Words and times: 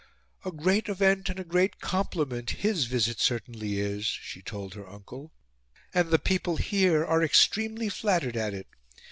"A 0.43 0.51
great 0.51 0.89
event 0.89 1.29
and 1.29 1.39
a 1.39 1.43
great 1.43 1.79
compliment 1.79 2.49
HIS 2.49 2.85
visit 2.85 3.19
certainly 3.19 3.79
is," 3.79 4.03
she 4.07 4.41
told 4.41 4.73
her 4.73 4.89
uncle, 4.89 5.31
"and 5.93 6.09
the 6.09 6.17
people 6.17 6.55
HERE 6.57 7.05
are 7.05 7.21
extremely 7.21 7.87
flattered 7.87 8.35
at 8.35 8.55
it. 8.55 8.65